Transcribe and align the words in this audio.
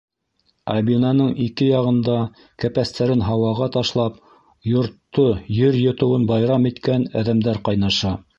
Ә 0.75 0.75
бинаның 0.85 1.27
ике 1.47 1.67
яғында, 1.67 2.15
кәпәстәрен 2.63 3.21
һауаға 3.27 3.67
ташлап, 3.77 4.17
йортто 4.71 5.27
ер 5.59 5.79
йотоуын 5.83 6.27
байрам 6.33 6.69
иткән 6.73 7.07
әҙәмдәр 7.23 7.63
ҡайнаша. 7.69 8.17